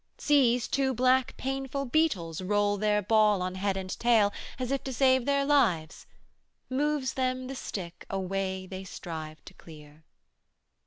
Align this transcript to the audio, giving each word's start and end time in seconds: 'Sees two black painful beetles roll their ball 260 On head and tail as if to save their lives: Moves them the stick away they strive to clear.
'Sees 0.17 0.67
two 0.67 0.95
black 0.95 1.37
painful 1.37 1.85
beetles 1.85 2.41
roll 2.41 2.75
their 2.75 3.03
ball 3.03 3.37
260 3.37 3.45
On 3.59 3.63
head 3.63 3.77
and 3.77 3.99
tail 3.99 4.33
as 4.57 4.71
if 4.71 4.83
to 4.83 4.91
save 4.91 5.25
their 5.25 5.45
lives: 5.45 6.07
Moves 6.71 7.13
them 7.13 7.45
the 7.45 7.53
stick 7.53 8.07
away 8.09 8.65
they 8.65 8.83
strive 8.83 9.45
to 9.45 9.53
clear. 9.53 10.03